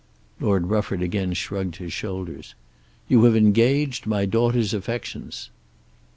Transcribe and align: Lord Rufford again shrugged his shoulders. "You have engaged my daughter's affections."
Lord 0.39 0.65
Rufford 0.65 1.03
again 1.03 1.33
shrugged 1.33 1.75
his 1.75 1.93
shoulders. 1.93 2.55
"You 3.07 3.23
have 3.25 3.35
engaged 3.35 4.07
my 4.07 4.25
daughter's 4.25 4.73
affections." 4.73 5.51